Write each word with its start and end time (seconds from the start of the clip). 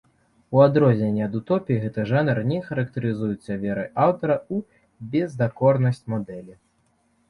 У 0.55 0.61
адрозненне 0.67 1.21
ад 1.25 1.33
утопіі, 1.39 1.77
гэты 1.83 2.07
жанр 2.13 2.41
не 2.53 2.59
характарызуецца 2.71 3.61
верай 3.67 3.89
аўтара 4.09 4.43
ў 4.43 5.17
бездакорнасць 5.17 6.05
мадэлі. 6.17 6.63